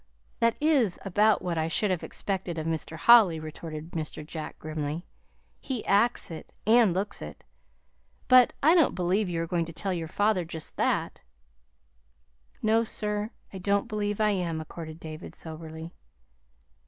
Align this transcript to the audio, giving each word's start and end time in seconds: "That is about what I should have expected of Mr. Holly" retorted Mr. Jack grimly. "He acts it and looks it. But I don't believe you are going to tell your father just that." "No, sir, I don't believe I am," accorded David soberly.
"That 0.39 0.57
is 0.59 0.97
about 1.05 1.43
what 1.43 1.59
I 1.59 1.67
should 1.67 1.91
have 1.91 2.01
expected 2.01 2.57
of 2.57 2.65
Mr. 2.65 2.97
Holly" 2.97 3.39
retorted 3.39 3.91
Mr. 3.91 4.25
Jack 4.25 4.57
grimly. 4.57 5.05
"He 5.59 5.85
acts 5.85 6.31
it 6.31 6.51
and 6.65 6.91
looks 6.91 7.21
it. 7.21 7.43
But 8.27 8.51
I 8.63 8.73
don't 8.73 8.95
believe 8.95 9.29
you 9.29 9.39
are 9.43 9.47
going 9.47 9.65
to 9.65 9.73
tell 9.73 9.93
your 9.93 10.07
father 10.07 10.43
just 10.43 10.75
that." 10.77 11.21
"No, 12.63 12.83
sir, 12.83 13.29
I 13.53 13.59
don't 13.59 13.87
believe 13.87 14.19
I 14.19 14.31
am," 14.31 14.59
accorded 14.59 14.99
David 14.99 15.35
soberly. 15.35 15.93